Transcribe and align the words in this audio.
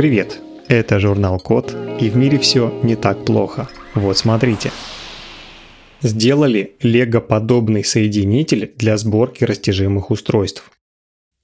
Привет, 0.00 0.40
это 0.66 0.98
журнал 0.98 1.38
Код, 1.38 1.76
и 2.00 2.08
в 2.08 2.16
мире 2.16 2.38
все 2.38 2.72
не 2.82 2.96
так 2.96 3.22
плохо. 3.26 3.68
Вот 3.94 4.16
смотрите. 4.16 4.72
Сделали 6.00 6.72
лего-подобный 6.80 7.84
соединитель 7.84 8.72
для 8.78 8.96
сборки 8.96 9.44
растяжимых 9.44 10.10
устройств. 10.10 10.70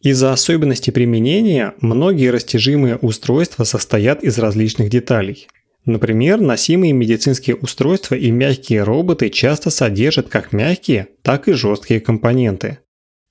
Из-за 0.00 0.32
особенностей 0.32 0.90
применения 0.90 1.74
многие 1.82 2.30
растяжимые 2.30 2.96
устройства 2.96 3.64
состоят 3.64 4.24
из 4.24 4.38
различных 4.38 4.88
деталей. 4.88 5.48
Например, 5.84 6.40
носимые 6.40 6.94
медицинские 6.94 7.56
устройства 7.56 8.14
и 8.14 8.30
мягкие 8.30 8.84
роботы 8.84 9.28
часто 9.28 9.68
содержат 9.68 10.30
как 10.30 10.54
мягкие, 10.54 11.08
так 11.20 11.46
и 11.48 11.52
жесткие 11.52 12.00
компоненты. 12.00 12.78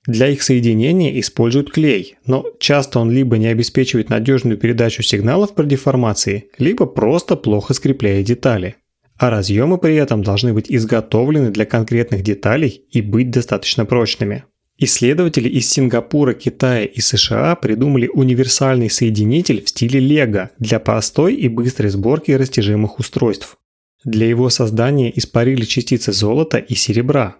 Для 0.06 0.28
их 0.28 0.42
соединения 0.42 1.18
используют 1.18 1.72
клей, 1.72 2.16
но 2.26 2.46
часто 2.60 3.00
он 3.00 3.10
либо 3.10 3.38
не 3.38 3.48
обеспечивает 3.48 4.08
надежную 4.08 4.56
передачу 4.56 5.02
сигналов 5.02 5.54
при 5.54 5.66
деформации, 5.66 6.48
либо 6.58 6.86
просто 6.86 7.34
плохо 7.34 7.74
скрепляет 7.74 8.26
детали. 8.26 8.76
А 9.18 9.30
разъемы 9.30 9.78
при 9.78 9.96
этом 9.96 10.22
должны 10.22 10.52
быть 10.52 10.66
изготовлены 10.68 11.50
для 11.50 11.64
конкретных 11.64 12.22
деталей 12.22 12.82
и 12.90 13.00
быть 13.00 13.30
достаточно 13.30 13.84
прочными. 13.84 14.44
Исследователи 14.78 15.48
из 15.48 15.70
Сингапура, 15.70 16.34
Китая 16.34 16.84
и 16.84 17.00
США 17.00 17.54
придумали 17.56 18.08
универсальный 18.12 18.90
соединитель 18.90 19.64
в 19.64 19.70
стиле 19.70 19.98
Лего 19.98 20.50
для 20.58 20.78
простой 20.78 21.34
и 21.34 21.48
быстрой 21.48 21.88
сборки 21.88 22.30
растяжимых 22.32 22.98
устройств. 22.98 23.56
Для 24.04 24.28
его 24.28 24.50
создания 24.50 25.10
испарили 25.16 25.64
частицы 25.64 26.12
золота 26.12 26.58
и 26.58 26.74
серебра, 26.74 27.36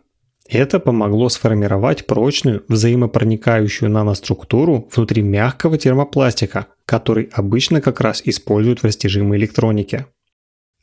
это 0.49 0.79
помогло 0.79 1.29
сформировать 1.29 2.07
прочную 2.07 2.65
взаимопроникающую 2.69 3.91
наноструктуру 3.91 4.89
внутри 4.95 5.23
мягкого 5.23 5.79
термопластика, 5.79 6.67
который 6.85 7.29
обычно 7.33 7.81
как 7.81 8.01
раз 8.01 8.23
используют 8.25 8.81
в 8.81 8.85
растяжимой 8.85 9.39
электронике. 9.39 10.07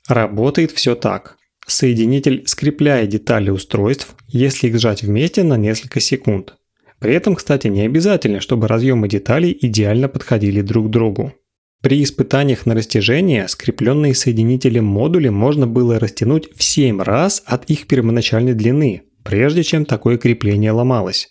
Работает 0.08 0.72
все 0.72 0.96
так. 0.96 1.38
Соединитель 1.66 2.44
скрепляет 2.46 3.10
детали 3.10 3.50
устройств, 3.50 4.16
если 4.28 4.68
их 4.68 4.80
сжать 4.80 5.04
вместе 5.04 5.44
на 5.44 5.56
несколько 5.56 6.00
секунд. 6.00 6.56
При 7.00 7.14
этом, 7.14 7.36
кстати, 7.36 7.68
не 7.68 7.82
обязательно, 7.82 8.42
чтобы 8.42 8.68
разъемы 8.68 9.08
деталей 9.08 9.58
идеально 9.62 10.10
подходили 10.10 10.62
друг 10.62 10.88
к 10.88 10.90
другу. 10.90 11.34
При 11.82 12.02
испытаниях 12.02 12.66
на 12.66 12.76
растяжение 12.76 13.48
скрепленные 13.50 14.16
соединителем 14.16 14.86
модули 14.86 15.28
можно 15.28 15.68
было 15.68 16.00
растянуть 16.00 16.50
в 16.56 16.64
7 16.64 17.02
раз 17.02 17.44
от 17.46 17.70
их 17.70 17.88
первоначальной 17.88 18.54
длины, 18.54 19.04
прежде 19.24 19.64
чем 19.64 19.86
такое 19.86 20.18
крепление 20.18 20.72
ломалось. 20.72 21.30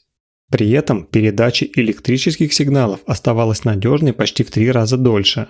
При 0.50 0.70
этом 0.72 1.04
передача 1.04 1.66
электрических 1.74 2.52
сигналов 2.52 3.00
оставалась 3.06 3.64
надежной 3.64 4.12
почти 4.12 4.44
в 4.44 4.50
три 4.50 4.70
раза 4.70 4.96
дольше. 4.98 5.48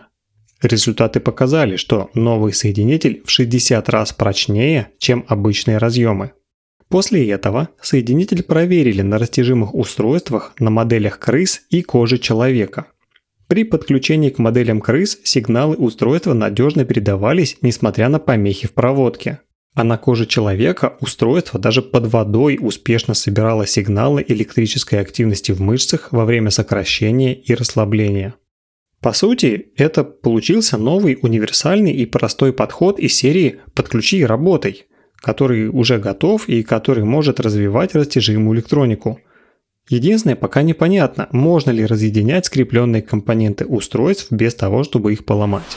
Результаты 0.62 1.18
показали, 1.18 1.76
что 1.76 2.10
новый 2.14 2.52
соединитель 2.52 3.22
в 3.24 3.30
60 3.30 3.88
раз 3.88 4.12
прочнее, 4.12 4.90
чем 4.98 5.24
обычные 5.26 5.78
разъемы. 5.78 6.32
После 6.88 7.28
этого 7.30 7.70
соединитель 7.80 8.42
проверили 8.42 9.02
на 9.02 9.18
растяжимых 9.18 9.74
устройствах 9.74 10.52
на 10.58 10.70
моделях 10.70 11.18
крыс 11.18 11.62
и 11.70 11.82
кожи 11.82 12.18
человека. 12.18 12.86
При 13.48 13.64
подключении 13.64 14.30
к 14.30 14.38
моделям 14.38 14.80
крыс 14.80 15.18
сигналы 15.24 15.74
устройства 15.74 16.32
надежно 16.32 16.84
передавались, 16.84 17.56
несмотря 17.60 18.08
на 18.08 18.18
помехи 18.18 18.68
в 18.68 18.72
проводке. 18.72 19.40
А 19.74 19.84
на 19.84 19.96
коже 19.96 20.26
человека 20.26 20.96
устройство 21.00 21.58
даже 21.58 21.80
под 21.80 22.06
водой 22.12 22.58
успешно 22.60 23.14
собирало 23.14 23.66
сигналы 23.66 24.24
электрической 24.26 25.00
активности 25.00 25.52
в 25.52 25.60
мышцах 25.60 26.12
во 26.12 26.26
время 26.26 26.50
сокращения 26.50 27.34
и 27.34 27.54
расслабления. 27.54 28.34
По 29.00 29.12
сути, 29.12 29.72
это 29.76 30.04
получился 30.04 30.76
новый 30.76 31.18
универсальный 31.20 31.92
и 31.92 32.06
простой 32.06 32.52
подход 32.52 33.00
из 33.00 33.16
серии 33.16 33.60
«Подключи 33.74 34.18
и 34.18 34.24
работай», 34.24 34.84
который 35.16 35.68
уже 35.68 35.98
готов 35.98 36.48
и 36.48 36.62
который 36.62 37.04
может 37.04 37.40
развивать 37.40 37.94
растяжимую 37.94 38.56
электронику. 38.56 39.20
Единственное, 39.88 40.36
пока 40.36 40.62
непонятно, 40.62 41.28
можно 41.32 41.70
ли 41.70 41.84
разъединять 41.86 42.46
скрепленные 42.46 43.02
компоненты 43.02 43.64
устройств 43.64 44.30
без 44.30 44.54
того, 44.54 44.84
чтобы 44.84 45.12
их 45.12 45.24
поломать. 45.24 45.76